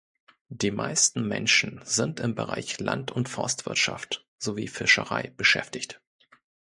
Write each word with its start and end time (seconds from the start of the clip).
Die 0.49 0.71
meisten 0.71 1.27
Menschen 1.27 1.79
sind 1.83 2.19
im 2.21 2.33
Bereich 2.33 2.79
Land- 2.79 3.11
und 3.11 3.29
Forstwirtschaft, 3.29 4.25
sowie 4.39 4.67
Fischerei 4.67 5.31
beschäftigt. 5.37 6.01